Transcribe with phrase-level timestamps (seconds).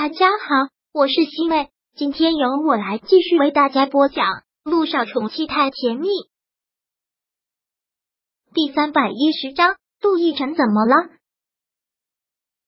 [0.00, 4.24] 大家好，我是西妹，今天由我来继续为大家播讲
[4.62, 6.06] 《路上宠妻太甜蜜》
[8.54, 9.74] 第三百一十章。
[10.00, 10.94] 陆亦辰怎么了？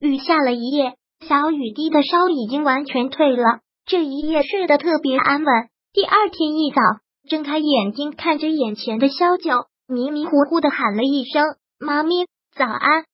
[0.00, 5.68] 雨下了一夜，小雨滴的烧已经完全退了，这一夜睡得特别安稳。
[5.92, 6.80] 第二天一早，
[7.28, 11.44] 睁开眼睛看着眼前的萧九，迷迷糊糊的喊了一声
[11.78, 12.26] ：“妈咪，
[12.56, 13.04] 早安，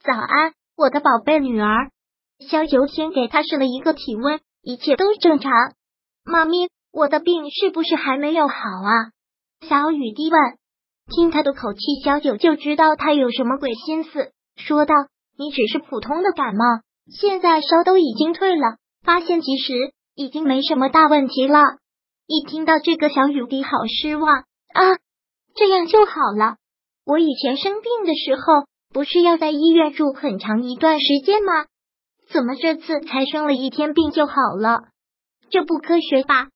[0.00, 1.90] 早安，我的宝贝女儿。”
[2.38, 5.52] 萧九先给他试了一个体温，一切都正常。
[6.24, 9.12] 妈咪，我的病是不是还没有好啊？
[9.68, 10.40] 小雨滴问。
[11.14, 14.94] 听他的口气，小九就知道他有什么鬼心思，说道
[15.36, 21.60] ：“你只是普通的感冒，现在烧都已经退了，发现及时，已经没什么大问题了。”
[22.26, 24.96] 一听到这个，小雨滴好失望啊！
[25.54, 26.56] 这样就好了。
[27.04, 31.66] 我以前生病的时候，不是要在医院住很长一段时间吗？
[32.34, 34.88] 怎么这次才生了一天病就好了？
[35.50, 36.48] 这不科学吧？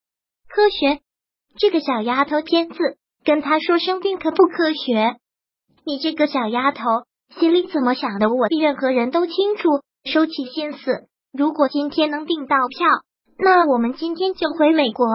[0.48, 0.98] 科学？
[1.56, 2.76] 这个小丫头天字。
[3.24, 5.16] 跟他说生病可不科学，
[5.84, 6.84] 你这个小丫头
[7.38, 8.28] 心里怎么想的？
[8.28, 9.68] 我比任何人都清楚。
[10.04, 12.88] 收起心思，如果今天能订到票，
[13.38, 15.06] 那我们今天就回美国，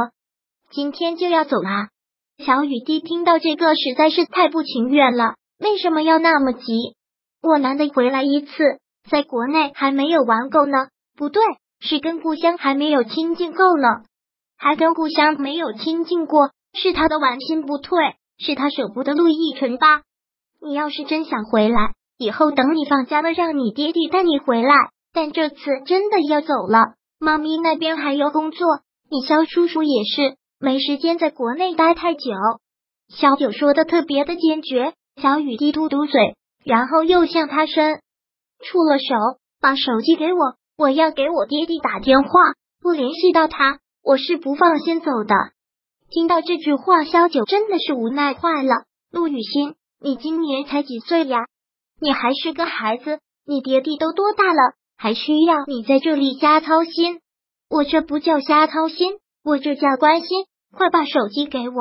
[0.70, 1.89] 今天就要走啦。
[2.38, 5.36] 小雨滴听到这个实在是太不情愿了。
[5.59, 6.95] 为什么要那么急？
[7.42, 8.52] 我难得回来一次，
[9.09, 10.87] 在国内还没有玩够呢。
[11.15, 11.41] 不对，
[11.79, 13.87] 是跟故乡还没有亲近够呢，
[14.57, 16.51] 还跟故乡没有亲近过。
[16.75, 20.01] 是他的玩心不退，是他舍不得陆亦辰吧？
[20.59, 24.73] 你要是真想回来，以后等你放假了，让你爹地带你回来。
[25.13, 28.65] 但这次真的要走了，妈咪那边还有工作，
[29.11, 32.31] 你肖叔叔也是没时间在国内待太久。
[33.09, 37.99] 小九说的特别的坚决，小雨滴嘟嘟嘴，然后又向他伸
[38.64, 42.30] 出了手，把手机给我，我要给我爹地打电话，
[42.81, 45.36] 不联系到他，我是不放心走的。
[46.09, 48.86] 听到这句话，萧九真的是无奈坏了。
[49.11, 51.45] 陆雨欣，你今年才几岁呀？
[51.99, 57.20] 你还是个孩子，你爹地都多大了，还需要你在这里瞎操心？
[57.70, 60.45] 我这不叫瞎操心，我这叫关心。
[60.76, 61.76] 快把手机给我。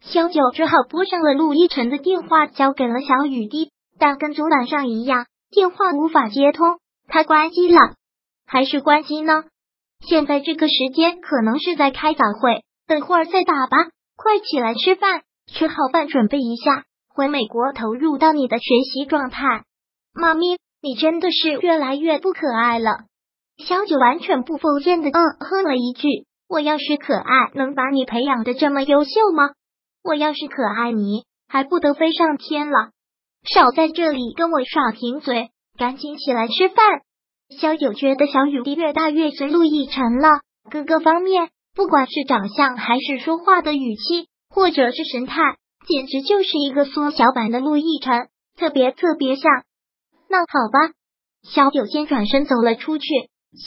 [0.00, 6.78] 萧九只好拨上了陆一晨的电话，交给了小雨滴，但跟昨晚上一样，电话无法接通。
[7.08, 7.80] 他关机了，
[8.46, 9.44] 还是关机呢？
[10.06, 12.62] 现在这个时间可能是在开早会。
[12.86, 13.76] 等会儿再打吧，
[14.16, 19.64] 快起来吃饭，吃好饭准备一下回美国，投入到你的学习状态。
[20.12, 23.04] 妈咪，你真的是越来越不可爱了。
[23.58, 26.08] 小九完全不否认的嗯哼了一句
[26.48, 29.50] ：“我要是可爱，能把你培养的这么优秀吗？
[30.02, 32.90] 我要是可爱，你还不得飞上天了？
[33.44, 37.02] 少在这里跟我耍贫嘴，赶紧起来吃饭。”
[37.60, 40.40] 小九觉得小雨滴越大越随陆亦辰了，
[40.70, 41.50] 各个方面。
[41.74, 45.40] 不管是长相，还是说话的语气，或者是神态，
[45.86, 49.44] 简直就是一个缩小版的陆亦辰，特别特别像。
[50.28, 50.92] 那好吧，
[51.42, 53.06] 小九先转身走了出去。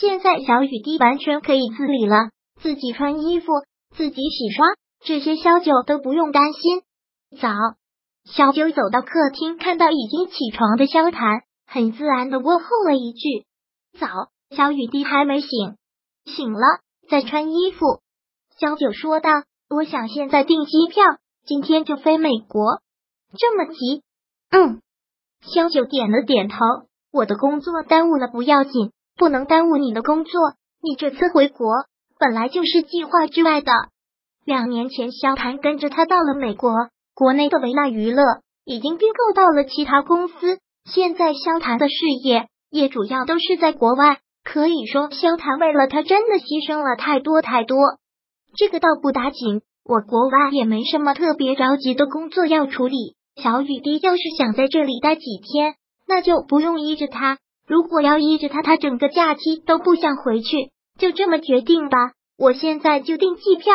[0.00, 2.30] 现在小雨滴完全可以自理了，
[2.60, 3.46] 自己穿衣服，
[3.96, 4.66] 自己洗刷，
[5.04, 6.82] 这些小九都不用担心。
[7.40, 7.50] 早，
[8.24, 13.46] 小九走到客厅，看到已经起床的萧谈，很自然的问候了一句
[13.98, 14.08] ：“早。”
[14.54, 15.48] 小雨滴还没醒，
[16.26, 16.60] 醒了。
[17.10, 18.02] 在穿衣服，
[18.56, 19.30] 萧九说道
[19.68, 21.02] ：“我想现在订机票，
[21.44, 22.80] 今天就飞美国。
[23.36, 24.02] 这么急？”
[24.50, 24.80] 嗯，
[25.42, 26.56] 萧九点了点头。
[27.10, 30.52] 我的工作耽误了不要紧，不能耽误你的工作。
[30.80, 31.68] 你这次回国
[32.18, 33.72] 本来就是计划之外的。
[34.44, 36.70] 两年前，萧谭跟着他到了美国，
[37.14, 38.22] 国内的维纳娱乐
[38.64, 41.94] 已经并购到了其他公司，现在萧谭的事
[42.24, 44.18] 业也主要都是在国外。
[44.42, 47.78] 可以说，萧谈为了他真的牺牲了太多太多。
[48.56, 53.16] 这个倒不打紧，我国外也没什么特别着急的工作要处理。
[53.42, 55.76] 小雨滴要是想在这里待几天，
[56.06, 57.38] 那就不用依着他。
[57.66, 60.70] 如果要依着他，他整个假期都不想回去。
[60.98, 63.72] 就这么决定吧，我现在就订机票。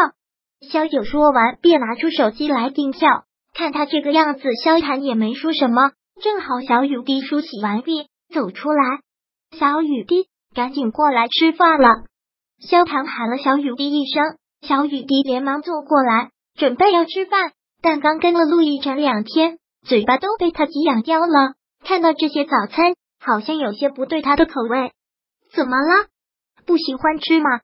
[0.69, 3.24] 萧九说完，便拿出手机来订票。
[3.59, 5.91] 看他这个样子，萧谈也没说什么。
[6.21, 9.01] 正好小雨滴梳洗完毕，走出来，
[9.51, 10.29] 小雨滴。
[10.56, 11.89] 赶紧过来吃饭了！
[12.61, 17.51] 萧唐喊了小雨滴一声，小雨滴连忙坐过来，准备要吃饭。
[17.81, 21.56] 但刚跟了陆亦辰两天，嘴巴都被他急痒掉了。
[21.83, 24.94] 看到这些早餐，好像有些不对他的口味。
[25.53, 26.07] 怎么了？
[26.65, 27.59] 不喜欢吃吗？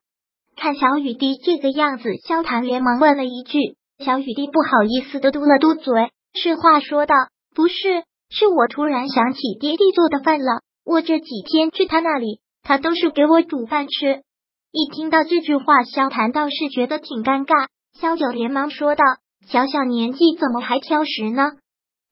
[0.58, 3.78] 看小雨滴这个样子，萧唐连忙问了一句。
[4.00, 7.16] 小雨滴不好意思的嘟了嘟嘴，是话说道
[7.56, 10.62] ：“不是，是我突然想起爹地做的饭了。
[10.84, 14.24] 我这几天去他那里。”他都是给我煮饭吃，
[14.72, 17.68] 一听到这句话，萧谈倒是觉得挺尴尬。
[17.94, 19.04] 萧九连忙说道
[19.46, 21.52] ：“小小年纪怎么还挑食呢？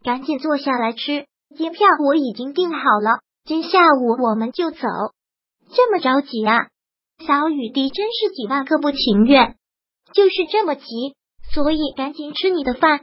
[0.04, 1.26] 赶紧坐下来吃，
[1.58, 4.78] 机票我已经订好了，今下午我们就走。
[5.76, 6.68] 这么着急啊？”
[7.26, 9.56] 小雨滴真是几万个不情愿，
[10.14, 11.16] 就是这么急，
[11.54, 13.02] 所以赶紧吃你的饭。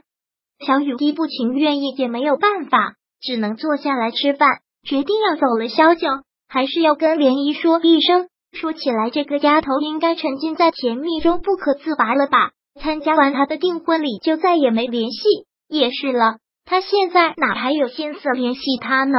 [0.65, 5.67] 小雨滴不情愿意也没有办法，只能坐下来吃饭，决定要走了。
[5.69, 6.07] 萧九
[6.47, 8.27] 还是要跟涟漪说一声。
[8.51, 12.51] 说起来，这个丫头应该沉浸在甜蜜中不可自拔了吧？
[12.79, 15.19] 参加完他的订婚礼就再也没联系，
[15.67, 16.37] 也是了。
[16.65, 19.17] 他现在哪还有心思联系他呢？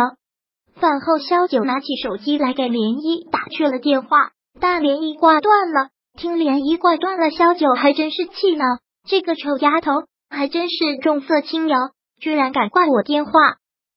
[0.74, 4.30] 饭后，萧九拿起手机来给涟漪打去了电话，
[4.60, 5.88] 但涟漪挂断了。
[6.16, 8.64] 听涟漪挂断了，萧九还真是气恼，
[9.04, 9.90] 这个臭丫头
[10.30, 11.76] 还真是重色轻友，
[12.20, 13.32] 居然敢挂我电话，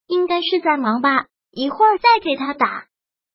[0.08, 1.28] 应该是在忙吧？
[1.52, 2.86] 一会儿再给他打。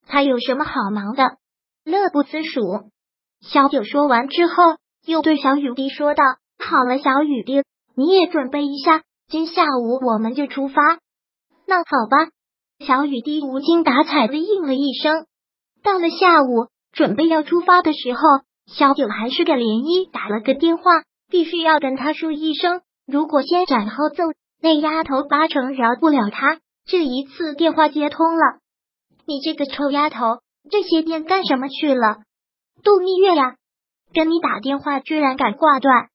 [0.07, 1.37] 他有什么好忙的？
[1.85, 2.61] 乐不思蜀。
[3.41, 4.53] 小九说完之后，
[5.05, 6.23] 又对小雨滴说道
[6.59, 7.63] ：“好了，小雨滴，
[7.95, 10.81] 你也准备一下，今下午我们就出发。”
[11.65, 12.31] 那好吧。
[12.85, 15.25] 小雨滴无精打采的应了一声。
[15.83, 18.19] 到了下午，准备要出发的时候，
[18.67, 20.83] 小九还是给涟漪打了个电话，
[21.31, 24.25] 必须要跟他说一声，如果先斩后奏，
[24.61, 26.59] 那丫头八成饶不了他。
[26.85, 28.59] 这一次电话接通了，
[29.25, 30.41] 你这个臭丫头！
[30.69, 32.17] 这些天干什么去了？
[32.83, 33.55] 度蜜月呀！
[34.13, 36.09] 跟你打电话居然敢挂断！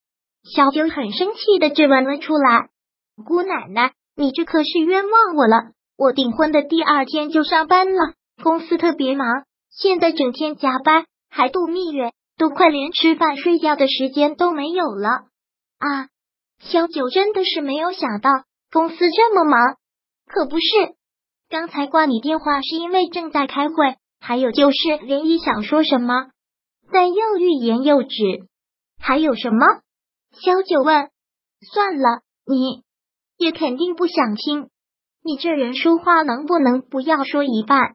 [0.44, 2.68] 小九很生气的质问了出来。
[3.24, 5.72] 姑奶奶，你这可是冤枉我了！
[5.96, 9.26] 我订婚的第二天就上班了，公司特别忙，
[9.70, 15.08] 现在整天加班，还度蜜月，都快连吃饭睡觉的时间都没有了
[15.78, 16.08] 啊！
[16.58, 18.30] 小九真的是没有想到
[18.70, 19.76] 公司这么忙，
[20.26, 20.94] 可不是，
[21.48, 23.96] 刚才挂你电话是因为正在开会。
[24.18, 26.30] 还有就是，涟漪想说什么，
[26.90, 28.08] 但又欲言又止。
[28.98, 29.66] 还有什么？
[30.32, 31.10] 萧九问。
[31.72, 32.82] 算了，你
[33.36, 34.68] 也肯定不想听。
[35.22, 37.94] 你这人说话能不能不要说一半？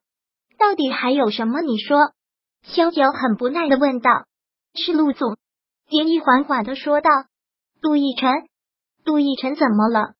[0.57, 1.61] 到底还有什么？
[1.61, 1.97] 你说。
[2.63, 4.11] 萧九很不耐的问道。
[4.73, 5.37] 是陆总。
[5.89, 7.09] 言意缓缓的说道。
[7.81, 8.29] 陆亦辰，
[9.03, 10.13] 陆亦辰怎么了？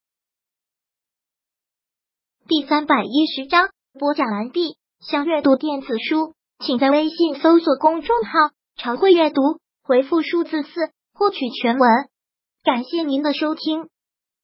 [2.47, 4.77] 第三百一十章播讲完毕。
[4.99, 8.31] 想阅读电子书，请在微信搜索公众号
[8.77, 9.41] “常会阅读”，
[9.83, 10.69] 回复数字四
[11.13, 11.89] 获取全文。
[12.63, 13.89] 感谢您的收听。